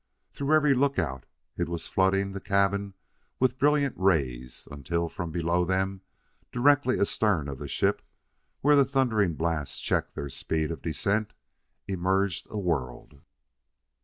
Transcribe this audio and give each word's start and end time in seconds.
Through 0.33 0.55
every 0.55 0.73
lookout 0.73 1.27
it 1.57 1.69
was 1.69 1.85
flooding 1.85 2.31
the 2.31 2.41
cabin 2.41 2.95
with 3.39 3.59
brilliant 3.59 3.93
rays, 3.95 4.67
until, 4.71 5.07
from 5.07 5.29
below 5.29 5.63
them, 5.63 6.01
directly 6.51 6.99
astern 6.99 7.47
of 7.47 7.59
the 7.59 7.67
ship, 7.67 8.01
where 8.61 8.75
the 8.75 8.83
thundering 8.83 9.35
blast 9.35 9.83
checked 9.83 10.15
their 10.15 10.29
speed 10.29 10.71
of 10.71 10.81
descent, 10.81 11.33
emerged 11.87 12.47
a 12.49 12.57
world. 12.57 13.21